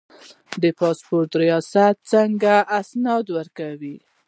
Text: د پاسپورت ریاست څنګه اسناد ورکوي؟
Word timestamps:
د 0.61 0.63
پاسپورت 0.79 1.31
ریاست 1.43 1.95
څنګه 2.13 2.53
اسناد 2.79 3.25
ورکوي؟ 3.37 3.95